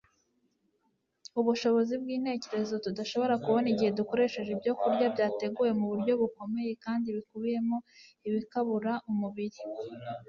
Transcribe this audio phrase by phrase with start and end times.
[1.39, 7.77] ubushobozi bw'intekerezo tudashobora kubona igihe dukoresheje ibyokurya byateguwe mu buryo bukomeye kandi bikubiyemo
[8.27, 9.59] ibikabura umubiri